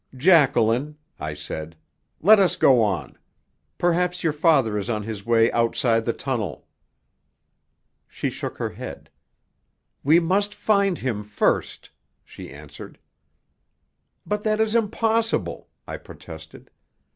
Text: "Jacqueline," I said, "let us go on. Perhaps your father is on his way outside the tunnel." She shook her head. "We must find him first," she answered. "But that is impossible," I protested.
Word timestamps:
"Jacqueline," 0.17 0.97
I 1.19 1.35
said, 1.35 1.75
"let 2.21 2.39
us 2.39 2.55
go 2.55 2.81
on. 2.81 3.19
Perhaps 3.77 4.23
your 4.23 4.33
father 4.33 4.75
is 4.75 4.89
on 4.89 5.03
his 5.03 5.27
way 5.27 5.51
outside 5.51 6.05
the 6.05 6.11
tunnel." 6.11 6.65
She 8.07 8.31
shook 8.31 8.57
her 8.57 8.71
head. 8.71 9.11
"We 10.03 10.19
must 10.19 10.55
find 10.55 10.97
him 10.97 11.23
first," 11.23 11.91
she 12.25 12.49
answered. 12.49 12.97
"But 14.25 14.41
that 14.41 14.59
is 14.59 14.73
impossible," 14.73 15.69
I 15.87 15.97
protested. 15.97 16.71